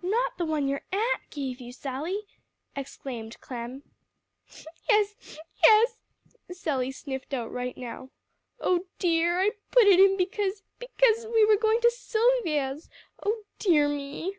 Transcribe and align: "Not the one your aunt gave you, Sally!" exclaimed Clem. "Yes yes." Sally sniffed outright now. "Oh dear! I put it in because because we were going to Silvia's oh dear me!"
"Not 0.00 0.38
the 0.38 0.44
one 0.44 0.68
your 0.68 0.82
aunt 0.92 1.22
gave 1.30 1.60
you, 1.60 1.72
Sally!" 1.72 2.24
exclaimed 2.76 3.40
Clem. 3.40 3.82
"Yes 4.88 5.16
yes." 5.64 5.96
Sally 6.52 6.92
sniffed 6.92 7.34
outright 7.34 7.76
now. 7.76 8.10
"Oh 8.60 8.86
dear! 9.00 9.40
I 9.40 9.50
put 9.72 9.88
it 9.88 9.98
in 9.98 10.16
because 10.16 10.62
because 10.78 11.26
we 11.26 11.44
were 11.44 11.56
going 11.56 11.80
to 11.80 11.90
Silvia's 11.90 12.88
oh 13.26 13.42
dear 13.58 13.88
me!" 13.88 14.36